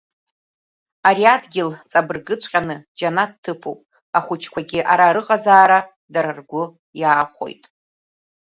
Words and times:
Ари 1.07 1.23
адгьыл 1.33 1.69
ҵабыргыҵәҟьаны 1.89 2.75
џьанаҭ 2.97 3.31
ҭыԥуп, 3.43 3.79
ахәыҷқәагьы 4.17 4.79
ара 4.91 5.13
рыҟазаара 5.15 5.79
даара 6.13 6.33
ргәы 6.37 6.63
иаахәоит. 7.01 7.63